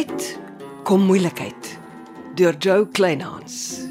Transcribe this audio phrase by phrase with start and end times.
[0.00, 0.38] tyd
[0.86, 1.78] kom moeilikheid
[2.38, 3.56] deur Joe Kleinhans.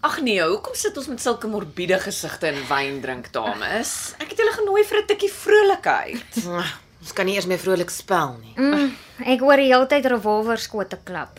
[0.00, 4.14] Ag nee, hoekom sit ons met sulke morbiede gesigte en wyn drink, dames?
[4.22, 6.32] Ek het julle genooi vir 'n tikkie vrolikheid.
[7.00, 8.54] Ons kan nie eers meer vrolik spel nie.
[8.56, 11.36] Mm, ek hoor die hele tyd revolverskote klap.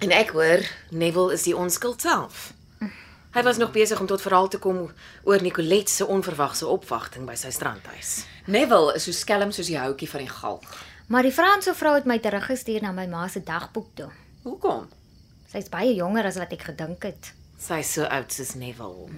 [0.00, 2.52] En ek hoor Neville is die onskuld self.
[3.30, 4.78] Hy was nog besig om tot verhaal te kom
[5.28, 8.24] oor Nicolet se onverwagse opwagting by sy strandhuis.
[8.48, 10.80] Neville is so skelm soos die houtjie van die galg.
[11.12, 14.08] Maar die Franse vrou het my teruggestuur na my ma se dagboek toe.
[14.46, 14.88] Hoekom?
[15.52, 17.32] Sy's baie jonger as wat ek gedink het.
[17.60, 19.10] Sy is so oud soos Neville.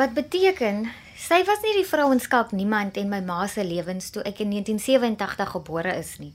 [0.00, 0.86] Wat beteken
[1.18, 4.40] sy was nie die vrou en skalk niemand en my ma se lewens toe ek
[4.46, 6.32] in 1987 gebore is nie.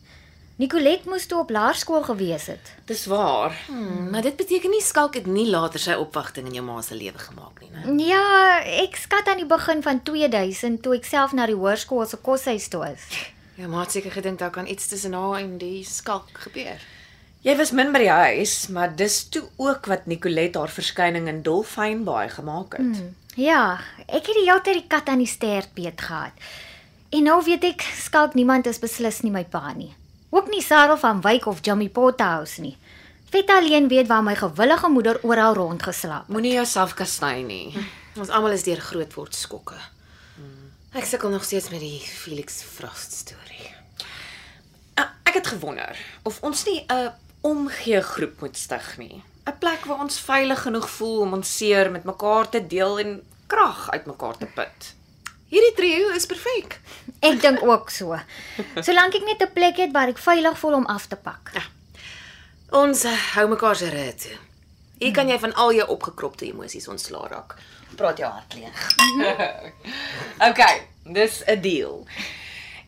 [0.63, 2.69] Nicolet moes toe op laerskool gewees het.
[2.87, 3.51] Dis waar.
[3.67, 6.95] Hmm, maar dit beteken nie Skalk het nie later sy opwagting in jou ma se
[6.95, 7.95] lewe gemaak nie, né?
[8.07, 12.19] Ja, ek skat aan die begin van 2000 toe ek self na die hoërskool se
[12.23, 13.07] koshuis toe is.
[13.59, 16.79] Jou ma het seker gedink daar kan iets tussen haar en die Skalk gebeur.
[17.43, 21.41] Jy was min by die huis, maar dis toe ook wat Nicolet haar verskyning in
[21.43, 22.87] Dolfynbaai gemaak het.
[22.87, 23.09] Mm.
[23.35, 26.47] Ja, ek het die hele tyd die kat aan die stert beet gehad.
[27.11, 29.91] En nou weet ek skalk niemand is beslis nie my pa nie.
[30.33, 32.73] Ook nie Sarah van Wyk of Jimmy Pothouse nie.
[33.29, 36.27] Vet alleen weet waar my gewillige moeder oral rondgeslaap.
[36.27, 37.67] Moenie jouself kastei nie.
[38.17, 39.77] Ons almal is deur grootword skokke.
[40.93, 43.69] Ek sukkel nog steeds met die Felix Frost storie.
[44.97, 49.21] Uh, ek het gewonder of ons nie 'n omgee groep moet stig nie.
[49.45, 53.21] 'n Plek waar ons veilig genoeg voel om ons seer met mekaar te deel en
[53.47, 54.93] krag uit mekaar te put.
[55.53, 56.79] Hierdie trio is perfek.
[57.21, 58.17] Ek dink ook so.
[58.81, 61.51] Solank ek net 'n plek het waar ek veilig voel om af te pak.
[61.53, 61.61] Ja.
[62.73, 64.37] Ons uh, hou mekaar se rit toe.
[64.97, 67.53] Hier kan jy van al jou opgekropte emosies ontslaa raak.
[67.95, 68.79] Praat jou hart leeg.
[70.49, 72.05] Okay, dis 'n deal.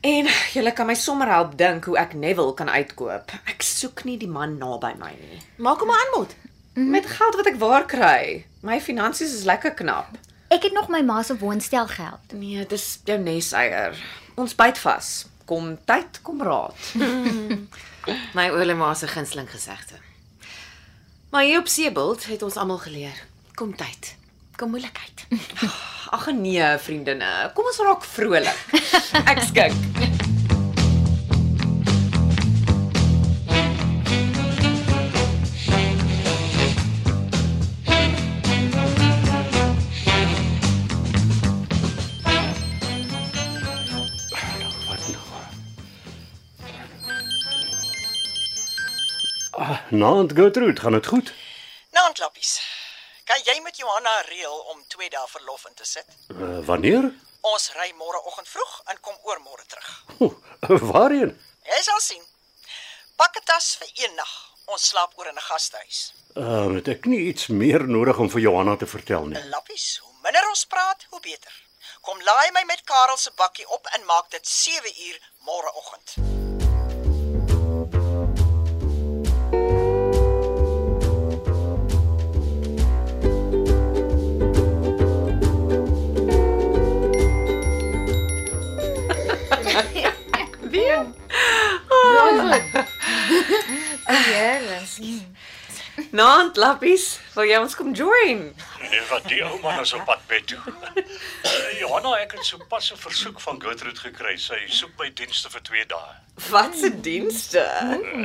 [0.01, 3.31] En julle kan my sommer help dink hoe ek Neville kan uitkoop.
[3.45, 5.41] Ek soek nie die man naby my nie.
[5.57, 6.35] Maak hom 'n aanbod.
[6.73, 8.45] Met geld wat ek waar kry.
[8.61, 10.17] My finansies is lekker knap.
[10.47, 12.33] Ek het nog my ma se woonstel geld.
[12.33, 13.97] Nee, dis jou neseier.
[14.35, 15.25] Ons byt vas.
[15.45, 16.75] Kom tyd, kom raad.
[18.37, 19.97] My oulema se gunsteling gesegde.
[21.29, 23.23] Maar hier op Seebult het ons almal geleer.
[23.53, 24.15] Kom tyd.
[24.55, 25.25] Kom moeilikheid.
[26.15, 27.51] Ag nee, vriendinne.
[27.53, 28.61] Kom ons raak vrolik.
[29.25, 30.24] Ek skink.
[49.95, 51.33] Naand Gertrude, gaan dit goed?
[51.91, 52.61] Naandlappies.
[53.23, 56.05] Kan jy met Johanna reël om 2 dae verlof in te sit?
[56.27, 57.07] Uh, wanneer?
[57.41, 59.89] Ons ry môreoggend vroeg en kom oor môre terug.
[60.19, 60.35] Oh,
[60.91, 61.31] waarheen?
[61.71, 62.23] Jy sal sien.
[63.15, 64.33] Pak 'n tas vir een nag.
[64.65, 66.13] Ons slaap oor in 'n gastehuis.
[66.35, 69.43] Uh, het ek nie iets meer nodig om vir Johanna te vertel nie.
[69.47, 71.53] Lappies, hoe minder ons praat, hoe beter.
[72.01, 75.17] Kom laai my met Karel se bakkie op en maak dit 7 uur
[75.47, 76.44] môreoggend.
[94.25, 94.95] Heerlik.
[96.11, 98.53] Naand lappies, wil jy ons kom join?
[99.09, 100.59] Wat die ou man is op pad bed toe.
[101.79, 104.35] Johanna, ek het sopas 'n versoek van Gertrude gekry.
[104.37, 106.13] Sy soek my dienste vir 2 dae.
[106.49, 107.63] Wat se dienste?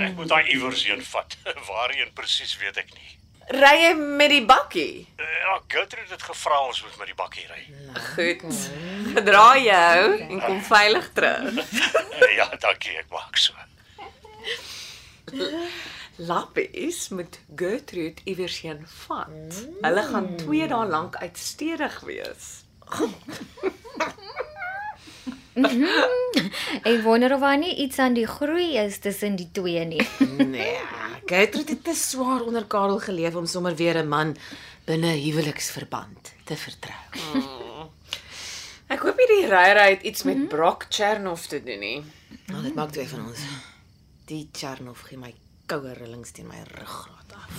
[0.06, 1.36] Ek moet haar iewers heen vat.
[1.68, 3.19] Waarheen presies weet ek nie.
[3.50, 5.08] Ry jy met die bakkie?
[5.18, 7.62] Ja, Gertrude het gevra ons moet met die bakkie ry.
[8.12, 8.44] Goed.
[9.16, 11.50] Gedra jou en kom veilig terug.
[12.40, 13.52] Ja, dankie, ek maak so.
[16.20, 19.58] Lappies met Gertrude iewers heen vat.
[19.82, 22.50] Hulle gaan 2 dae lank uitstedig wees.
[26.86, 30.06] Ek wonder of daar nie iets aan die groei is tussen die twee nie.
[30.38, 30.76] Nee,
[31.30, 34.36] Gertrude het te swaar onder Karel geleef om sommer weer 'n man
[34.84, 37.02] binne huweliksverband te vertrou.
[38.88, 42.02] Ek hoop hierdie ryry het iets met Brock Chernoff te doen nie.
[42.46, 43.38] Nou, dit maak twee van ons.
[44.24, 45.34] Die Charnov gee my
[45.66, 47.50] koue rillings teen my ruggraat af.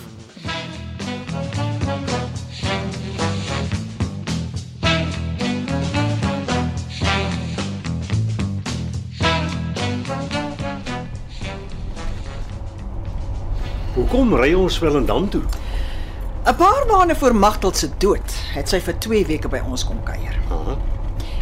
[13.92, 15.42] Hoekom ry ons wel en dan toe?
[16.48, 20.02] 'n Paar maande voor Magtel se dood het sy vir 2 weke by ons kom
[20.02, 20.38] kuier.
[20.50, 20.76] Aha.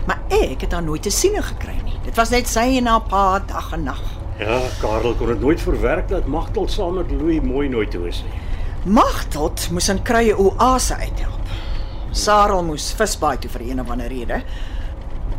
[0.07, 1.99] Maar ek het haar nooit te sien gekry nie.
[2.05, 4.03] Dit was net sy en haar pa dag en nag.
[4.39, 8.25] Ja, Karel kon dit nooit verwerk dat Magtel saam met Louis mooi nooit toe is
[8.25, 8.41] nie.
[8.93, 11.47] Magtot moes in krye oase uithelp.
[12.11, 14.43] Sarel moes visbaai toe vir een of ander rede.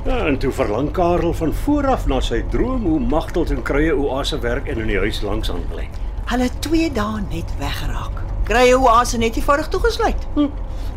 [0.06, 4.40] Ja, en toe verlang Karel van vooraf na sy droom hoe Magtel in krye oase
[4.40, 5.90] werk en in die huis langs aan bly.
[6.32, 8.22] Hulle het 2 dae net weggeraak.
[8.48, 10.22] Krye oase net eenvoudig toegesluit.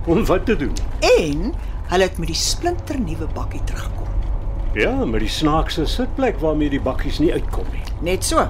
[0.06, 0.76] Om wat te doen?
[1.00, 1.48] En
[1.90, 4.12] hulle het met die splinternuwe bakkie teruggekom.
[4.78, 7.82] Ja, met die snaakse sitplek waarmee die bakkies nie uitkom nie.
[8.12, 8.46] Net so.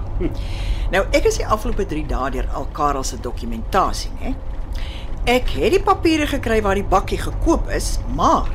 [0.93, 4.35] Nou ek is die afgelope 3 dae deur al Karel se dokumentasie, hè.
[5.25, 8.53] Ek het die papiere gekry waar die bakkie gekoop is, maar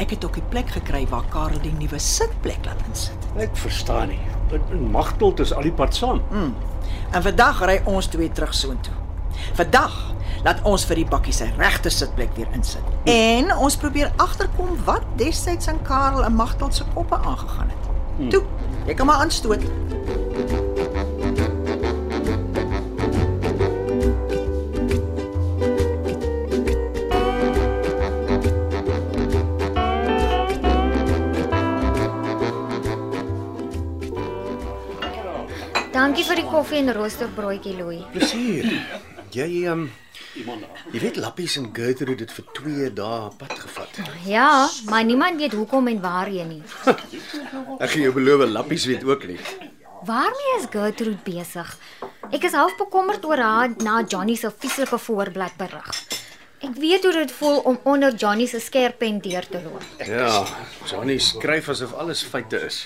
[0.00, 3.32] ek het ook die plek gekry waar Karel die nuwe sitplek laat insit.
[3.36, 4.20] Ek verstaan nie.
[4.88, 6.24] Magtel is al die pad saam.
[7.12, 8.94] En vandag ry ons twee terug soontoe.
[9.58, 9.94] Vandag
[10.44, 12.82] laat ons vir die bakkie sy regte sitplek weer insit.
[13.10, 18.30] En ons probeer agterkom wat destyds aan Karel en Magtel se koppe aangegaan het.
[18.30, 18.42] Toe,
[18.86, 19.64] jy kan maar aanstoot.
[36.52, 38.04] Koffie en roosterbroodjie, Louis.
[38.12, 38.68] Plesier.
[39.32, 39.88] Jy ehm
[40.92, 43.98] Jy weet Lappies en Gertrude het vir 2 dae pad gevat.
[44.28, 46.62] Ja, maar niemand weet hoekom en waarheen nie.
[47.78, 49.38] Ek gaan jou beloof Lappies weet ook nie.
[50.08, 51.76] Waarmee is Gertrude besig?
[52.32, 55.90] Ek is half bekommerd oor haar na Johnny se vieslike voorblad berig.
[56.62, 59.84] Ek weet hoe dit voel om onder Johnny se skerp pen deur te loop.
[60.06, 60.44] Ja,
[60.88, 62.84] Johnny skryf asof alles feite is.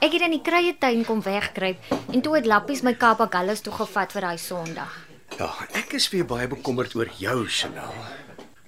[0.00, 3.72] Ek het in die krye tuin kom wegkruip en toe het Lappies my Kapagallis toe
[3.76, 4.94] gevat vir daai Sondag.
[5.36, 7.92] Ja, ek is weer baie bekommerd oor jou, Chanel.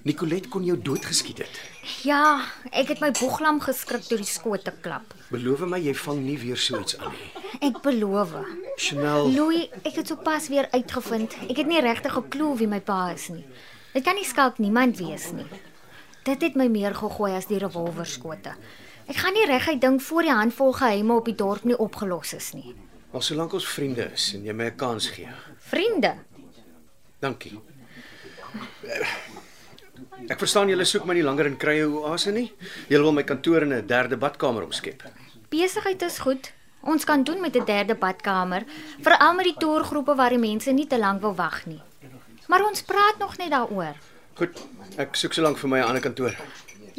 [0.04, 1.60] Nicolet kon jou doodgeskiet het.
[2.04, 5.14] Ja, ek het my boeglam geskrik toe die skote klap.
[5.32, 7.30] Beloof my jy vang nie weer so iets aan nie.
[7.70, 8.36] Ek beloof.
[8.76, 11.38] Chanel, Louis, ek het sopas weer uitgevind.
[11.48, 13.46] Ek het nie regtig 'n klou wie my pa is nie.
[13.94, 15.48] Dit kan nie skalk niemand wees nie.
[16.24, 18.52] Dit het my meer gegooi as die revolverskote.
[19.08, 22.52] Ek gaan nie reguit dink voor die handvol geheime op die dorp nie opgelos is
[22.54, 22.74] nie.
[23.12, 25.28] al solank ons vriende is en jy my 'n kans gee.
[25.58, 26.14] Vriende,
[27.20, 27.60] Dankie.
[30.28, 32.48] Ek verstaan julle soek my nie langer in krye oase nie.
[32.88, 35.02] Julle wil my kantoor in 'n derde badkamer omskep.
[35.50, 36.52] besigheid is goed.
[36.80, 38.64] Ons kan doen met 'n derde badkamer,
[39.00, 41.80] veral met die toergroepe waar die mense nie te lank wil wag nie.
[42.48, 43.94] Maar ons praat nog net daaroor.
[44.34, 44.58] Goed,
[44.96, 46.34] ek soek solank vir my 'n ander kantoor.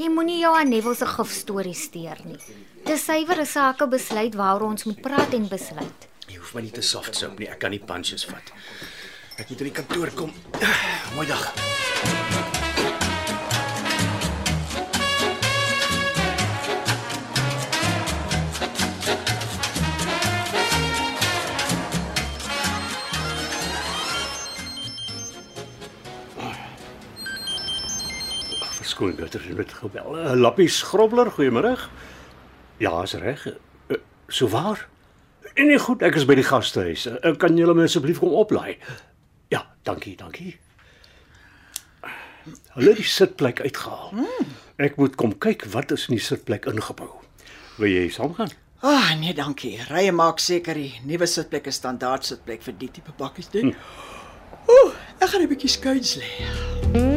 [0.03, 2.35] Jy moenie jou aan Neville se gifstorie steur nie.
[2.83, 6.07] Dis suiwer 'n sake besluit waaroor ons moet praat en besluit.
[6.27, 7.47] Jy hoef my nie te soft soap nie.
[7.47, 8.51] Ek kan nie punches vat.
[9.38, 10.33] Ek moet in die kantoor kom.
[11.15, 12.52] Mooi dag.
[28.94, 30.19] Ag, verskoon dat er met gebel.
[30.19, 31.78] Uh, Lappies Grobler, goeiemôre.
[32.78, 33.48] Ja, is reg.
[33.88, 33.98] Uh,
[34.28, 34.88] so waar?
[35.54, 37.08] En nee, goed, ek is by die gastehuis.
[37.10, 38.77] Uh, kan julle my asseblief kom oplaai?
[39.50, 40.60] Ja, dankie, dankie.
[42.75, 44.27] Hulle het die sitplek uitgehaal.
[44.77, 47.10] Ek moet kom kyk wat is in die sitplek ingebou.
[47.79, 48.53] Wil jy saamgaan?
[48.84, 49.77] Ag oh, nee, dankie.
[49.89, 53.74] Rye maak seker die nuwe sitplek is standaard sitplek vir die tipe bakkies dit.
[54.70, 56.32] Ooh, ek gaan 'n bietjie skuins lê.
[56.94, 57.12] Janice.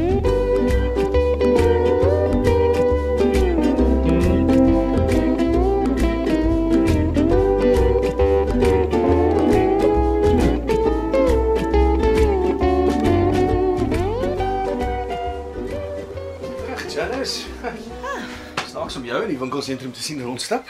[19.57, 20.69] Winkelsentrum te sien rondstap.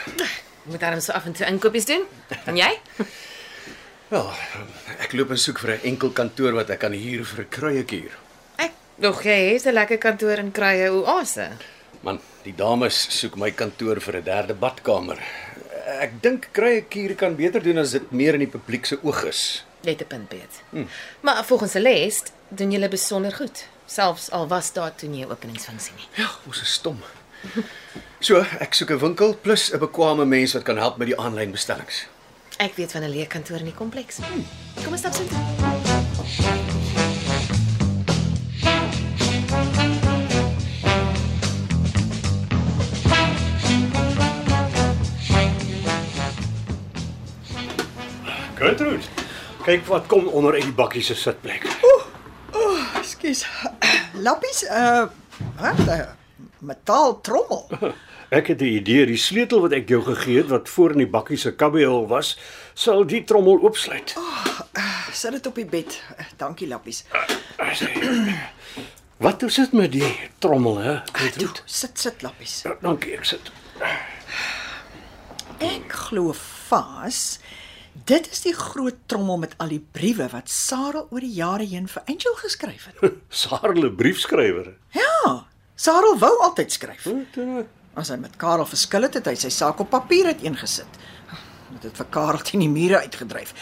[0.62, 2.04] Moet daarom so af en toe inkopies doen.
[2.44, 2.70] En jy?
[4.12, 4.28] Wel,
[5.02, 8.12] ek loop en soek vir 'n enkel kantoor wat ek kan huur vir 'n kruiekuur.
[8.56, 11.50] Ek dog jy het 'n lekker kantoor in Krye Oase.
[12.00, 15.18] Man, die dames soek my kantoor vir 'n derde badkamer.
[16.00, 19.64] Ek dink kruiekuur kan beter doen as dit meer in die publiek se oog is.
[19.84, 20.62] Het 'n punt, Piet.
[20.70, 20.88] Hmm.
[21.20, 25.94] Maar volgens Celeste doen julle besonder goed, selfs al was daar toe nie 'n openingsfunksie
[25.94, 26.08] nie.
[26.14, 27.02] Ja, ons is stom.
[28.18, 31.50] So, ek soek 'n winkel plus 'n bekwame mens wat kan help met die aanlyn
[31.50, 32.06] bestellings.
[32.56, 34.16] Ek weet van 'n leë kantoor in die kompleks.
[34.16, 34.46] Hmm.
[34.82, 35.38] Kom ons stap so toe.
[48.54, 49.04] Gertrude.
[49.62, 51.66] Kyk wat kom onder uit die bakkie se sitplek.
[52.96, 53.46] Ekskuus.
[54.26, 55.06] Lappies, uh
[55.60, 56.16] wat?
[56.66, 57.68] 'n Metaal trommel.
[58.38, 61.06] Ek het die idee die sleutel wat ek jou gegee het wat voor in die
[61.06, 62.32] bakkie se kabiehol was,
[62.74, 64.16] sal die trommel oopsluit.
[65.14, 65.94] Sit dit op die bed.
[66.18, 67.04] Uh, Dankie, Lappies.
[69.22, 70.96] Wat is dit met die trommel hè?
[71.04, 71.62] Toe, Gertrude?
[71.64, 72.62] sit sit Lappies.
[72.66, 73.52] Ja, dankie, ek sit.
[75.62, 76.34] Ek glo
[76.68, 77.38] vas
[78.04, 81.86] dit is die groot trommel met al die briewe wat Sarah oor die jare heen
[81.88, 83.14] vir Angel geskryf het.
[83.42, 84.74] Sarle briefskrywer.
[84.92, 85.46] Ja,
[85.76, 87.06] Sarah wou altyd skryf.
[87.06, 87.64] Uh,
[87.96, 90.98] As hy met Karel verskil het, het hy sy saak op papier uiteengesit.
[91.76, 93.54] Dit het vir Karel teen die mure uitgedryf.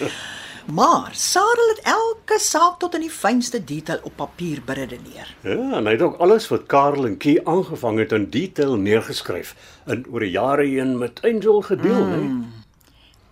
[0.75, 5.29] Maar Sarah het elke saak tot in die fynste detail op papier beredeneer.
[5.45, 9.55] Ja, en hy het ook alles wat Karel en Kie aangevang het in detail neergeskryf
[9.87, 12.45] en oor die jare heen met Angel gedeel, mm.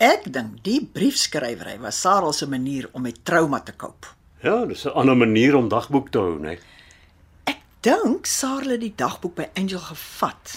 [0.03, 4.07] Ek dink die briefskrywery was Sarah se manier om met trauma te koop.
[4.43, 4.49] hè?
[4.49, 6.59] Ja, dis 'n ander manier om dagboek te hou, né?
[7.83, 10.53] Dink Sarah het die dagboek by Angel gevat.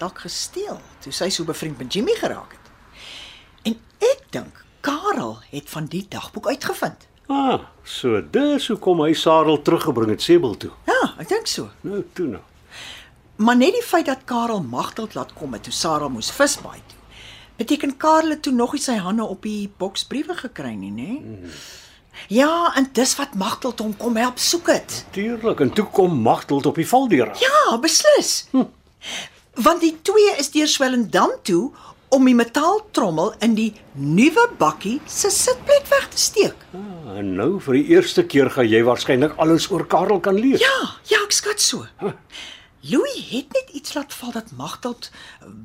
[0.00, 2.70] Dalk gesteel toe sy so bevriend met Jimmy geraak het.
[3.70, 7.04] En ek dink Karel het van die dagboek uitgevind.
[7.30, 10.72] Ah, so dis hoekom hy Sarel teruggebring het Sebel toe.
[10.90, 11.68] Ja, ek dink so.
[11.86, 12.42] Nou toe nou.
[13.38, 16.98] Maar net die feit dat Karel Magteld laat kom het toe Sarah moes visbaai toe.
[17.62, 21.12] Beteken Karel het toe nog nie sy hande op die boksbriewe gekry nie, nê?
[21.20, 21.54] Mm.
[22.28, 25.04] Ja, en dis wat Magteld hom kom help soek het.
[25.10, 27.32] Tuurlik, en toe kom Magteld op die valdeur.
[27.40, 28.46] Ja, beslis.
[28.50, 28.68] Hm.
[29.54, 31.70] Want die twee is deur Swellendam toe
[32.10, 36.64] om die metaaltrommel in die nuwe bakkie se sitplek weg te steek.
[36.74, 40.62] Ah, en nou vir die eerste keer gaan jy waarskynlik alles oor Karel kan lees.
[40.62, 40.78] Ja,
[41.10, 41.86] ja, ek skat so.
[42.80, 45.10] Louis het net iets laat val dat Magteld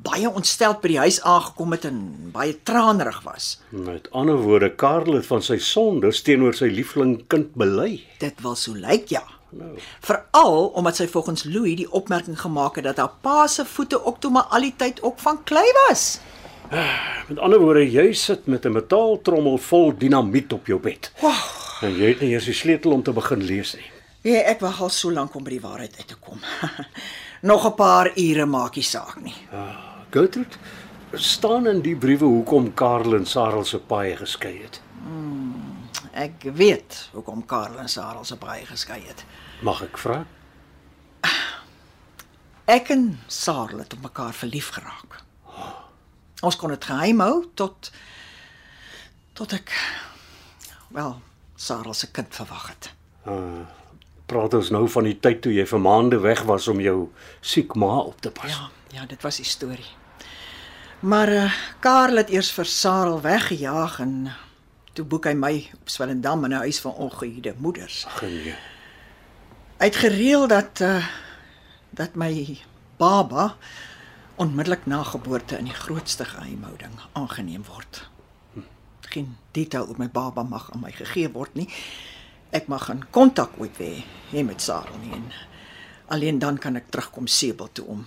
[0.04, 2.00] baie ontsteld by die huis aangekom het en
[2.34, 3.54] baie tranerig was.
[3.72, 8.02] Met ander woorde, Karel het van sy sondes teenoor sy liefling kind bely.
[8.20, 9.24] Dit wil so lyk ja.
[10.04, 14.20] Veral omdat sy volgens Louis die opmerking gemaak het dat haar pa se voete ook
[14.20, 16.18] toe maar al die tyd ook van klei was.
[17.30, 21.12] Met ander woorde, jy sit met 'n metaaltrommel vol dinamiet op jou bed.
[21.20, 21.32] Wow.
[21.80, 23.95] En jy het nie eers die sleutel om te begin lees nie.
[24.26, 26.40] Ja, ek wag al so lank om by die waarheid uit te kom.
[27.50, 29.36] Nog 'n paar ure maak nie saak nie.
[30.10, 30.56] Gertrude,
[31.12, 34.80] staan in die briewe hoekom Karel en Sarel se paai geskei het.
[36.16, 39.24] Ek weet hoekom Karel en Sarah se baie geskei het.
[39.60, 40.22] Mag ek vra?
[42.64, 45.20] Ek en Sarah het op mekaar verlief geraak.
[46.40, 47.90] Ons kon dit geheim hou tot
[49.36, 49.70] tot ek
[50.88, 51.18] wel
[51.54, 52.90] Sarah se kind verwag het.
[54.26, 56.96] Praat ons nou van die tyd toe jy vir maande weg was om jou
[57.40, 58.50] siek ma op te pas.
[58.50, 59.92] Ja, ja, dit was die storie.
[61.06, 64.32] Maar uh, Karel het eers vir Sarah weggejaag en
[64.96, 68.06] toe boek hy my op Swellendam in 'n huis van ongehuurde moeders.
[68.06, 68.54] Ag nee.
[69.78, 71.04] Hy het gereël dat uh
[71.96, 72.58] dat my
[72.96, 73.56] baba
[74.36, 78.08] onmiddellik na geboorte in die grootste geheimhouding aangeneem word.
[79.00, 81.68] Geen detail oor my baba mag aan my gegee word nie.
[82.50, 85.12] Ek mag geen kontak ooit hê hê met Sarah nie.
[85.12, 85.32] En
[86.06, 88.06] alleen dan kan ek terugkom Sebel toe om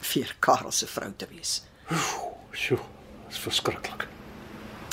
[0.00, 1.62] vir Karel se vrou te wees.
[2.52, 2.80] Sjoe,
[3.28, 4.06] dis verskriklik.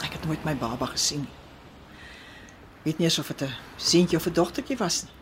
[0.01, 1.37] Ek het nooit my baba gesien nie.
[2.85, 5.13] Weet nie eens of dit 'n seentjie of 'n dogtertjie was nie.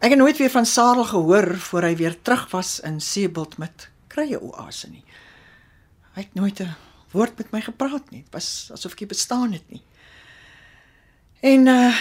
[0.00, 3.88] Ek het nooit weer van Sarel gehoor voor hy weer terug was in Seebult met
[4.08, 5.04] krye oase nie.
[6.14, 6.74] Hy het nooit 'n
[7.12, 8.22] woord met my gepraat nie.
[8.22, 9.82] Dit was asof ek nie bestaan het nie.
[11.40, 12.00] En uh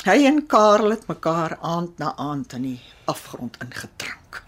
[0.00, 4.42] hy en Karel het mekaar aand na aand in die afgrond ingedrink.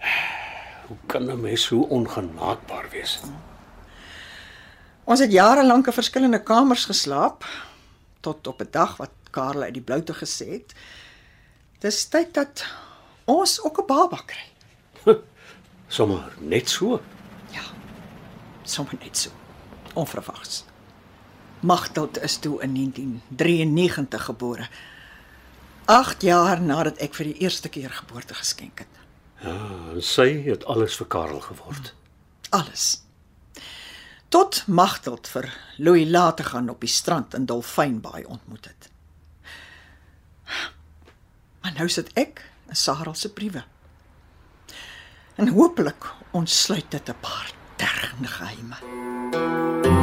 [0.87, 3.19] Hoe kan 'n mens so ongenaakbaar wees?
[5.03, 7.45] Ons het jare lank in verskillende kamers geslaap
[8.19, 10.73] tot op 'n dag wat Karel uit die bloute gesê het.
[11.79, 12.65] Dis tyd dat
[13.25, 14.47] ons ook 'n baba kry.
[15.87, 17.01] Sommige net so.
[17.51, 17.63] Ja.
[18.63, 19.29] Sommer net so.
[19.93, 20.72] Onverwags.
[21.63, 24.67] Magteld is toe in 1993 gebore.
[25.85, 28.99] 8 jaar nadat ek vir die eerste keer geboorte geskenk het.
[29.43, 29.55] Ja,
[29.93, 31.93] en sy het alles vir Karel geword.
[32.49, 33.03] Alles.
[34.33, 38.89] Tot Magteld vir Louis later gaan op die strand in Dolfynbaai ontmoet het.
[41.61, 43.63] Maar nou sit ek in Sarah se briewe.
[45.35, 50.02] En hopelik ontsluit dit 'n paar tergende geheime.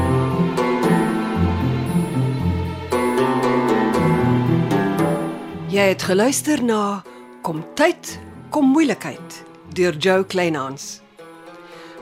[5.71, 7.05] Jy het geluister na
[7.47, 8.17] Kom tyd,
[8.51, 9.37] kom moeilikheid
[9.71, 10.99] deur Jo Kleinhans.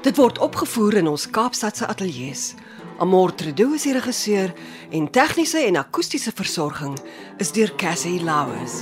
[0.00, 2.56] Dit word opgevoer in ons Kaapstadse ateljee se.
[2.98, 4.54] Amor Trudeau is die regisseur
[4.88, 6.96] en tegniese en akoestiese versorging
[7.36, 8.80] is deur Cassie Lauers.